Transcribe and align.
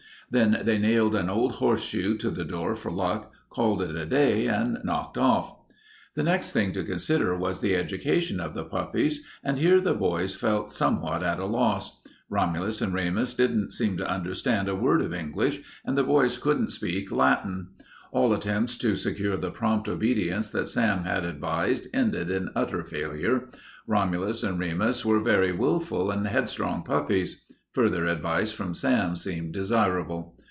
Then 0.33 0.61
they 0.63 0.77
nailed 0.77 1.13
an 1.13 1.29
old 1.29 1.55
horseshoe 1.55 2.15
to 2.19 2.29
the 2.31 2.45
door 2.45 2.73
for 2.77 2.89
luck, 2.89 3.33
called 3.49 3.81
it 3.81 3.93
a 3.97 4.05
day, 4.05 4.47
and 4.47 4.77
knocked 4.81 5.17
off. 5.17 5.57
The 6.15 6.23
next 6.23 6.53
thing 6.53 6.71
to 6.71 6.85
consider 6.85 7.35
was 7.37 7.59
the 7.59 7.75
education 7.75 8.39
of 8.39 8.53
the 8.53 8.63
puppies, 8.63 9.23
and 9.43 9.57
here 9.59 9.81
the 9.81 9.93
boys 9.93 10.33
felt 10.33 10.71
somewhat 10.71 11.21
at 11.21 11.39
a 11.41 11.45
loss. 11.45 12.01
Romulus 12.29 12.81
and 12.81 12.93
Remus 12.93 13.33
didn't 13.33 13.71
seem 13.73 13.97
to 13.97 14.09
understand 14.09 14.69
a 14.69 14.75
word 14.75 15.01
of 15.01 15.13
English, 15.13 15.59
and 15.83 15.97
the 15.97 16.03
boys 16.05 16.37
couldn't 16.37 16.69
speak 16.71 17.11
Latin. 17.11 17.71
All 18.13 18.31
attempts 18.31 18.77
to 18.77 18.95
secure 18.95 19.35
the 19.35 19.51
prompt 19.51 19.89
obedience 19.89 20.49
that 20.51 20.69
Sam 20.69 21.03
had 21.03 21.25
advised 21.25 21.89
ended 21.93 22.31
in 22.31 22.51
utter 22.55 22.85
failure. 22.85 23.49
Romulus 23.85 24.43
and 24.43 24.57
Remus 24.57 25.03
were 25.03 25.19
very 25.19 25.51
willful 25.51 26.09
and 26.09 26.25
headstrong 26.25 26.83
puppies. 26.83 27.43
Further 27.73 28.03
advice 28.05 28.51
from 28.51 28.73
Sam 28.73 29.15
seemed 29.15 29.53
desirable. 29.53 30.35